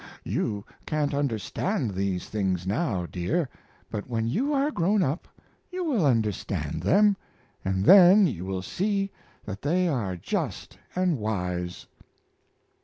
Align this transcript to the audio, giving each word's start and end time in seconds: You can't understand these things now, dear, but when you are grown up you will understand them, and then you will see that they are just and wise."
You 0.23 0.65
can't 0.87 1.13
understand 1.13 1.91
these 1.91 2.27
things 2.27 2.65
now, 2.65 3.05
dear, 3.05 3.47
but 3.91 4.09
when 4.09 4.25
you 4.27 4.51
are 4.51 4.71
grown 4.71 5.03
up 5.03 5.27
you 5.71 5.83
will 5.83 6.07
understand 6.07 6.81
them, 6.81 7.15
and 7.63 7.85
then 7.85 8.25
you 8.25 8.43
will 8.43 8.63
see 8.63 9.11
that 9.45 9.61
they 9.61 9.87
are 9.87 10.15
just 10.15 10.79
and 10.95 11.19
wise." 11.19 11.85